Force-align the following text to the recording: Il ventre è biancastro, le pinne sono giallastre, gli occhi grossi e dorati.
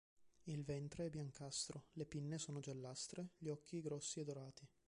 Il 0.45 0.63
ventre 0.63 1.05
è 1.05 1.09
biancastro, 1.11 1.89
le 1.93 2.07
pinne 2.07 2.39
sono 2.39 2.59
giallastre, 2.59 3.33
gli 3.37 3.49
occhi 3.49 3.81
grossi 3.81 4.19
e 4.19 4.23
dorati. 4.23 4.67